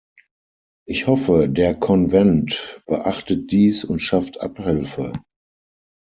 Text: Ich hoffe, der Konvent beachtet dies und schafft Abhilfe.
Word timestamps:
Ich 0.87 1.05
hoffe, 1.05 1.47
der 1.47 1.75
Konvent 1.75 2.81
beachtet 2.87 3.51
dies 3.51 3.83
und 3.85 3.99
schafft 3.99 4.41
Abhilfe. 4.41 5.13